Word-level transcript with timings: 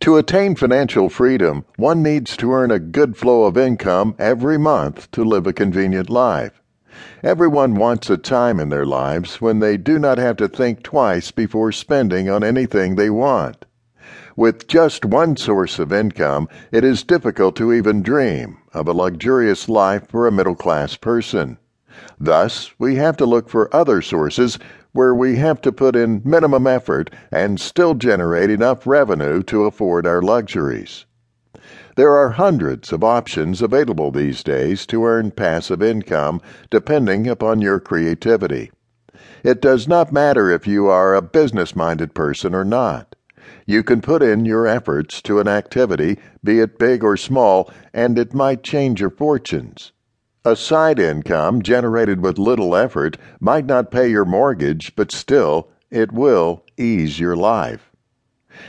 To 0.00 0.16
attain 0.16 0.54
financial 0.54 1.10
freedom, 1.10 1.66
one 1.76 2.02
needs 2.02 2.34
to 2.38 2.54
earn 2.54 2.70
a 2.70 2.78
good 2.78 3.18
flow 3.18 3.44
of 3.44 3.58
income 3.58 4.14
every 4.18 4.56
month 4.56 5.10
to 5.10 5.22
live 5.22 5.46
a 5.46 5.52
convenient 5.52 6.08
life. 6.08 6.62
Everyone 7.22 7.74
wants 7.74 8.08
a 8.08 8.16
time 8.16 8.58
in 8.60 8.70
their 8.70 8.86
lives 8.86 9.42
when 9.42 9.58
they 9.58 9.76
do 9.76 9.98
not 9.98 10.16
have 10.16 10.38
to 10.38 10.48
think 10.48 10.82
twice 10.82 11.30
before 11.30 11.70
spending 11.70 12.30
on 12.30 12.42
anything 12.42 12.94
they 12.94 13.10
want. 13.10 13.66
With 14.36 14.66
just 14.66 15.04
one 15.04 15.36
source 15.36 15.78
of 15.78 15.92
income, 15.92 16.48
it 16.72 16.82
is 16.82 17.02
difficult 17.02 17.54
to 17.56 17.70
even 17.70 18.02
dream 18.02 18.56
of 18.72 18.88
a 18.88 18.94
luxurious 18.94 19.68
life 19.68 20.08
for 20.08 20.26
a 20.26 20.32
middle 20.32 20.56
class 20.56 20.96
person. 20.96 21.58
Thus, 22.18 22.70
we 22.78 22.96
have 22.96 23.18
to 23.18 23.26
look 23.26 23.50
for 23.50 23.74
other 23.76 24.00
sources 24.00 24.58
where 24.92 25.14
we 25.14 25.36
have 25.36 25.60
to 25.60 25.72
put 25.72 25.94
in 25.96 26.22
minimum 26.24 26.66
effort 26.66 27.10
and 27.30 27.60
still 27.60 27.94
generate 27.94 28.50
enough 28.50 28.86
revenue 28.86 29.42
to 29.42 29.64
afford 29.64 30.06
our 30.06 30.22
luxuries. 30.22 31.06
There 31.96 32.14
are 32.14 32.30
hundreds 32.30 32.92
of 32.92 33.04
options 33.04 33.60
available 33.60 34.10
these 34.10 34.42
days 34.42 34.86
to 34.86 35.04
earn 35.04 35.32
passive 35.32 35.82
income 35.82 36.40
depending 36.70 37.28
upon 37.28 37.60
your 37.60 37.80
creativity. 37.80 38.70
It 39.42 39.60
does 39.60 39.86
not 39.86 40.12
matter 40.12 40.50
if 40.50 40.66
you 40.66 40.86
are 40.86 41.14
a 41.14 41.22
business 41.22 41.76
minded 41.76 42.14
person 42.14 42.54
or 42.54 42.64
not. 42.64 43.16
You 43.66 43.82
can 43.82 44.00
put 44.00 44.22
in 44.22 44.44
your 44.44 44.66
efforts 44.66 45.20
to 45.22 45.40
an 45.40 45.48
activity, 45.48 46.18
be 46.42 46.60
it 46.60 46.78
big 46.78 47.04
or 47.04 47.16
small, 47.16 47.70
and 47.92 48.18
it 48.18 48.34
might 48.34 48.62
change 48.62 49.00
your 49.00 49.10
fortunes. 49.10 49.92
A 50.42 50.56
side 50.56 50.98
income 50.98 51.60
generated 51.60 52.22
with 52.22 52.38
little 52.38 52.74
effort 52.74 53.18
might 53.40 53.66
not 53.66 53.90
pay 53.90 54.08
your 54.08 54.24
mortgage, 54.24 54.96
but 54.96 55.12
still, 55.12 55.68
it 55.90 56.12
will 56.12 56.64
ease 56.78 57.20
your 57.20 57.36
life. 57.36 57.90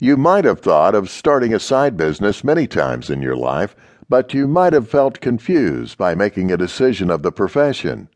You 0.00 0.16
might 0.16 0.44
have 0.44 0.58
thought 0.58 0.96
of 0.96 1.08
starting 1.08 1.54
a 1.54 1.60
side 1.60 1.96
business 1.96 2.42
many 2.42 2.66
times 2.66 3.10
in 3.10 3.22
your 3.22 3.36
life, 3.36 3.76
but 4.08 4.34
you 4.34 4.48
might 4.48 4.72
have 4.72 4.88
felt 4.88 5.20
confused 5.20 5.96
by 5.96 6.16
making 6.16 6.50
a 6.50 6.56
decision 6.56 7.10
of 7.10 7.22
the 7.22 7.30
profession. 7.30 8.08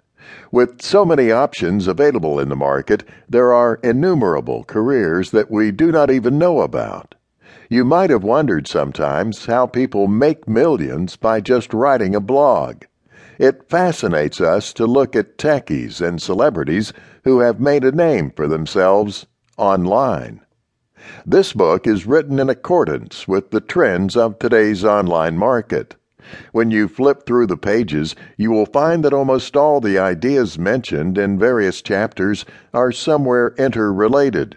With 0.50 0.82
so 0.82 1.04
many 1.04 1.30
options 1.30 1.86
available 1.86 2.40
in 2.40 2.48
the 2.48 2.56
market, 2.56 3.04
there 3.28 3.52
are 3.52 3.78
innumerable 3.84 4.64
careers 4.64 5.30
that 5.30 5.52
we 5.52 5.70
do 5.70 5.92
not 5.92 6.10
even 6.10 6.36
know 6.36 6.62
about. 6.62 7.14
You 7.70 7.84
might 7.84 8.10
have 8.10 8.24
wondered 8.24 8.66
sometimes 8.66 9.46
how 9.46 9.68
people 9.68 10.08
make 10.08 10.48
millions 10.48 11.14
by 11.14 11.40
just 11.40 11.72
writing 11.72 12.16
a 12.16 12.20
blog. 12.20 12.82
It 13.38 13.68
fascinates 13.68 14.40
us 14.40 14.72
to 14.74 14.86
look 14.86 15.14
at 15.14 15.36
techies 15.36 16.00
and 16.00 16.20
celebrities 16.20 16.92
who 17.24 17.40
have 17.40 17.60
made 17.60 17.84
a 17.84 17.92
name 17.92 18.30
for 18.30 18.48
themselves 18.48 19.26
online. 19.58 20.40
This 21.24 21.52
book 21.52 21.86
is 21.86 22.06
written 22.06 22.38
in 22.38 22.48
accordance 22.48 23.28
with 23.28 23.50
the 23.50 23.60
trends 23.60 24.16
of 24.16 24.38
today's 24.38 24.84
online 24.84 25.36
market. 25.36 25.96
When 26.50 26.70
you 26.70 26.88
flip 26.88 27.26
through 27.26 27.46
the 27.46 27.56
pages, 27.56 28.16
you 28.36 28.50
will 28.50 28.66
find 28.66 29.04
that 29.04 29.12
almost 29.12 29.56
all 29.56 29.80
the 29.80 29.98
ideas 29.98 30.58
mentioned 30.58 31.18
in 31.18 31.38
various 31.38 31.82
chapters 31.82 32.44
are 32.74 32.90
somewhere 32.90 33.54
interrelated. 33.58 34.56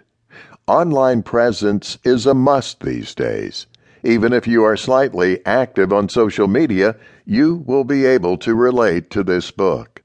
Online 0.66 1.22
presence 1.22 1.98
is 2.02 2.26
a 2.26 2.34
must 2.34 2.80
these 2.80 3.14
days. 3.14 3.66
Even 4.02 4.32
if 4.32 4.46
you 4.46 4.64
are 4.64 4.76
slightly 4.76 5.44
active 5.44 5.92
on 5.92 6.08
social 6.08 6.48
media, 6.48 6.96
you 7.26 7.62
will 7.66 7.84
be 7.84 8.06
able 8.06 8.38
to 8.38 8.54
relate 8.54 9.10
to 9.10 9.22
this 9.22 9.50
book. 9.50 10.02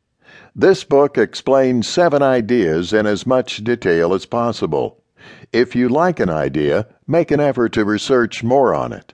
This 0.54 0.84
book 0.84 1.18
explains 1.18 1.88
seven 1.88 2.22
ideas 2.22 2.92
in 2.92 3.06
as 3.06 3.26
much 3.26 3.64
detail 3.64 4.14
as 4.14 4.26
possible. 4.26 5.02
If 5.54 5.76
you 5.76 5.88
like 5.88 6.20
an 6.20 6.30
idea, 6.30 6.88
make 7.08 7.32
an 7.32 7.40
effort 7.40 7.72
to 7.74 7.86
research 7.86 8.44
more 8.44 8.76
on 8.76 8.92
it. 8.92 9.14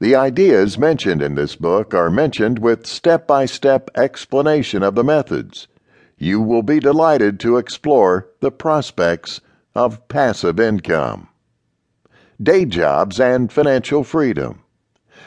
The 0.00 0.14
ideas 0.14 0.78
mentioned 0.78 1.22
in 1.22 1.34
this 1.34 1.54
book 1.54 1.92
are 1.92 2.10
mentioned 2.10 2.58
with 2.58 2.86
step 2.86 3.26
by 3.26 3.46
step 3.46 3.90
explanation 3.94 4.82
of 4.82 4.94
the 4.94 5.04
methods. 5.04 5.68
You 6.16 6.40
will 6.40 6.62
be 6.62 6.80
delighted 6.80 7.38
to 7.40 7.58
explore 7.58 8.28
the 8.40 8.50
prospects 8.50 9.40
of 9.74 10.08
passive 10.08 10.58
income 10.58 11.28
day 12.40 12.64
jobs, 12.64 13.18
and 13.18 13.52
financial 13.52 14.04
freedom. 14.04 14.60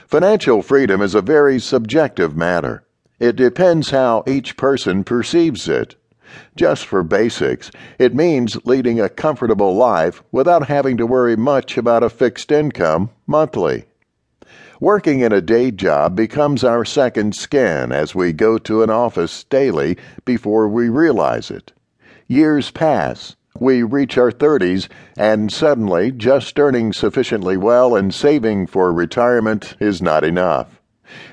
Financial 0.07 0.61
freedom 0.61 1.01
is 1.01 1.15
a 1.15 1.21
very 1.21 1.59
subjective 1.59 2.35
matter. 2.35 2.83
It 3.19 3.35
depends 3.35 3.89
how 3.89 4.23
each 4.27 4.55
person 4.55 5.03
perceives 5.03 5.67
it. 5.67 5.95
Just 6.55 6.85
for 6.85 7.03
basics, 7.03 7.71
it 7.97 8.13
means 8.13 8.65
leading 8.65 8.99
a 8.99 9.09
comfortable 9.09 9.75
life 9.75 10.21
without 10.31 10.67
having 10.67 10.97
to 10.97 11.05
worry 11.05 11.35
much 11.35 11.77
about 11.77 12.03
a 12.03 12.09
fixed 12.09 12.51
income 12.51 13.09
monthly. 13.25 13.85
Working 14.81 15.21
in 15.21 15.31
a 15.31 15.41
day 15.41 15.71
job 15.71 16.15
becomes 16.15 16.63
our 16.63 16.83
second 16.83 17.35
skin 17.35 17.91
as 17.91 18.13
we 18.13 18.33
go 18.33 18.57
to 18.57 18.83
an 18.83 18.89
office 18.89 19.43
daily 19.45 19.97
before 20.25 20.67
we 20.67 20.89
realize 20.89 21.49
it. 21.49 21.71
Years 22.27 22.71
pass, 22.71 23.35
we 23.59 23.83
reach 23.83 24.17
our 24.17 24.31
30s, 24.31 24.87
and 25.17 25.51
suddenly 25.51 26.11
just 26.11 26.59
earning 26.59 26.93
sufficiently 26.93 27.57
well 27.57 27.95
and 27.95 28.13
saving 28.13 28.67
for 28.67 28.91
retirement 28.91 29.75
is 29.79 30.01
not 30.01 30.23
enough. 30.23 30.81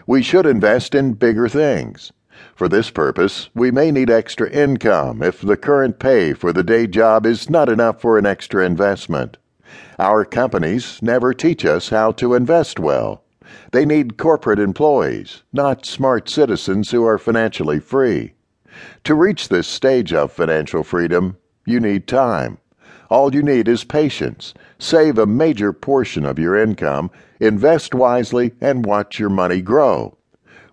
We 0.06 0.22
should 0.22 0.46
invest 0.46 0.94
in 0.94 1.14
bigger 1.14 1.48
things. 1.48 2.12
For 2.54 2.68
this 2.68 2.90
purpose, 2.90 3.48
we 3.54 3.70
may 3.70 3.90
need 3.90 4.10
extra 4.10 4.48
income 4.50 5.22
if 5.22 5.40
the 5.40 5.56
current 5.56 5.98
pay 5.98 6.32
for 6.32 6.52
the 6.52 6.62
day 6.62 6.86
job 6.86 7.26
is 7.26 7.50
not 7.50 7.68
enough 7.68 8.00
for 8.00 8.18
an 8.18 8.26
extra 8.26 8.64
investment. 8.64 9.38
Our 9.98 10.24
companies 10.24 11.00
never 11.02 11.32
teach 11.32 11.64
us 11.64 11.88
how 11.88 12.12
to 12.12 12.34
invest 12.34 12.78
well. 12.78 13.24
They 13.72 13.84
need 13.84 14.16
corporate 14.16 14.58
employees, 14.58 15.42
not 15.52 15.86
smart 15.86 16.28
citizens 16.28 16.90
who 16.90 17.04
are 17.04 17.18
financially 17.18 17.80
free. 17.80 18.34
To 19.04 19.14
reach 19.14 19.48
this 19.48 19.66
stage 19.66 20.12
of 20.12 20.32
financial 20.32 20.82
freedom, 20.82 21.36
you 21.64 21.80
need 21.80 22.06
time. 22.06 22.58
All 23.08 23.34
you 23.34 23.42
need 23.42 23.68
is 23.68 23.84
patience. 23.84 24.54
Save 24.78 25.18
a 25.18 25.26
major 25.26 25.72
portion 25.72 26.24
of 26.24 26.38
your 26.38 26.56
income, 26.56 27.10
invest 27.40 27.94
wisely, 27.94 28.52
and 28.60 28.86
watch 28.86 29.18
your 29.18 29.28
money 29.28 29.60
grow. 29.60 30.16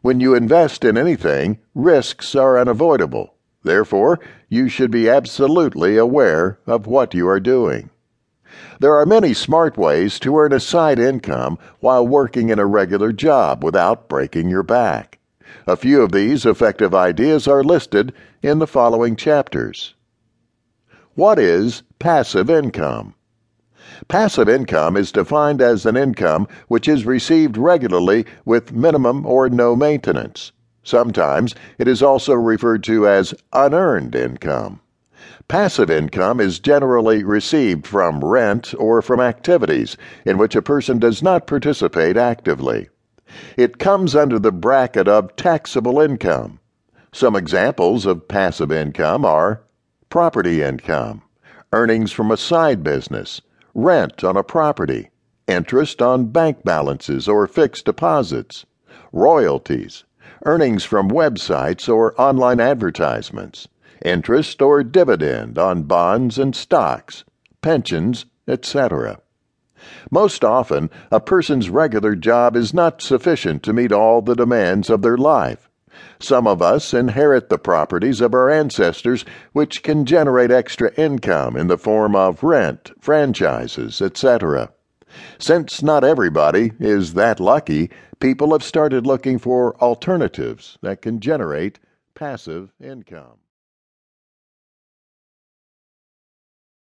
When 0.01 0.21
you 0.21 0.33
invest 0.33 0.85
in 0.85 0.97
anything, 0.97 1.59
risks 1.75 2.35
are 2.35 2.57
unavoidable. 2.57 3.33
Therefore, 3.63 4.19
you 4.47 4.69
should 4.69 4.89
be 4.89 5.09
absolutely 5.09 5.97
aware 5.97 6.59
of 6.65 6.87
what 6.87 7.13
you 7.13 7.27
are 7.27 7.41
doing. 7.41 7.89
There 8.79 8.95
are 8.95 9.05
many 9.05 9.33
smart 9.33 9.77
ways 9.77 10.17
to 10.21 10.37
earn 10.37 10.53
a 10.53 10.59
side 10.59 10.97
income 10.97 11.59
while 11.81 12.07
working 12.07 12.49
in 12.49 12.57
a 12.57 12.65
regular 12.65 13.11
job 13.11 13.63
without 13.63 14.07
breaking 14.07 14.49
your 14.49 14.63
back. 14.63 15.19
A 15.67 15.75
few 15.75 16.01
of 16.01 16.13
these 16.13 16.45
effective 16.45 16.95
ideas 16.95 17.47
are 17.47 17.63
listed 17.63 18.13
in 18.41 18.59
the 18.59 18.67
following 18.67 19.17
chapters. 19.17 19.93
What 21.19 21.37
is 21.37 21.83
passive 21.99 22.49
income? 22.49 23.13
Passive 24.07 24.47
income 24.47 24.95
is 24.95 25.11
defined 25.11 25.61
as 25.61 25.85
an 25.85 25.97
income 25.97 26.47
which 26.69 26.87
is 26.87 27.05
received 27.05 27.57
regularly 27.57 28.25
with 28.45 28.71
minimum 28.71 29.25
or 29.25 29.49
no 29.49 29.75
maintenance. 29.75 30.53
Sometimes 30.81 31.55
it 31.77 31.89
is 31.89 32.01
also 32.01 32.35
referred 32.35 32.85
to 32.85 33.05
as 33.05 33.33
unearned 33.51 34.15
income. 34.15 34.79
Passive 35.49 35.89
income 35.89 36.39
is 36.39 36.57
generally 36.57 37.25
received 37.25 37.85
from 37.85 38.23
rent 38.23 38.73
or 38.79 39.01
from 39.01 39.19
activities 39.19 39.97
in 40.23 40.37
which 40.37 40.55
a 40.55 40.61
person 40.61 40.99
does 40.99 41.21
not 41.21 41.47
participate 41.47 42.15
actively. 42.15 42.87
It 43.57 43.77
comes 43.77 44.15
under 44.15 44.39
the 44.39 44.53
bracket 44.53 45.09
of 45.09 45.35
taxable 45.35 45.99
income. 45.99 46.61
Some 47.11 47.35
examples 47.35 48.05
of 48.05 48.29
passive 48.29 48.71
income 48.71 49.25
are 49.25 49.63
property 50.09 50.63
income, 50.63 51.21
earnings 51.71 52.11
from 52.11 52.31
a 52.31 52.37
side 52.37 52.83
business, 52.83 53.41
rent 53.75 54.23
on 54.23 54.35
a 54.35 54.43
property, 54.43 55.09
interest 55.47 56.01
on 56.01 56.25
bank 56.25 56.63
balances 56.63 57.27
or 57.27 57.45
fixed 57.45 57.85
deposits, 57.85 58.65
royalties, 59.11 60.03
earnings 60.45 60.83
from 60.83 61.09
websites 61.09 61.87
or 61.87 62.19
online 62.19 62.59
advertisements, 62.59 63.67
interest 64.03 64.61
or 64.61 64.83
dividend 64.83 65.57
on 65.57 65.83
bonds 65.83 66.39
and 66.39 66.55
stocks, 66.55 67.23
pensions, 67.61 68.25
etc. 68.47 69.19
Most 70.09 70.43
often, 70.43 70.89
a 71.11 71.19
person's 71.19 71.69
regular 71.69 72.15
job 72.15 72.55
is 72.55 72.73
not 72.73 73.01
sufficient 73.01 73.61
to 73.63 73.73
meet 73.73 73.91
all 73.91 74.21
the 74.21 74.35
demands 74.35 74.89
of 74.89 75.01
their 75.03 75.17
life. 75.17 75.68
Some 76.19 76.47
of 76.47 76.61
us 76.61 76.93
inherit 76.93 77.49
the 77.49 77.57
properties 77.57 78.21
of 78.21 78.33
our 78.33 78.49
ancestors, 78.49 79.25
which 79.53 79.83
can 79.83 80.05
generate 80.05 80.51
extra 80.51 80.93
income 80.93 81.55
in 81.55 81.67
the 81.67 81.77
form 81.77 82.15
of 82.15 82.43
rent, 82.43 82.91
franchises, 82.99 84.01
etc. 84.01 84.71
Since 85.39 85.81
not 85.81 86.03
everybody 86.03 86.73
is 86.79 87.13
that 87.15 87.39
lucky, 87.39 87.89
people 88.19 88.51
have 88.51 88.63
started 88.63 89.07
looking 89.07 89.39
for 89.39 89.75
alternatives 89.81 90.77
that 90.81 91.01
can 91.01 91.19
generate 91.19 91.79
passive 92.13 92.71
income. 92.79 93.39